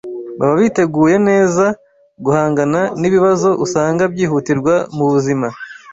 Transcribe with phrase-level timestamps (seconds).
[0.39, 1.65] baba biteguye neza
[2.23, 5.47] guhangana n’ibibazo usanga byihutirwa mu buzima.